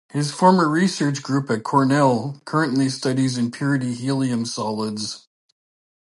His 0.13 0.31
former 0.31 0.67
research 0.67 1.21
group 1.21 1.51
at 1.51 1.61
Cornell 1.63 2.41
currently 2.43 2.89
studies 2.89 3.37
impurity-helium 3.37 4.47
solids. 4.47 5.27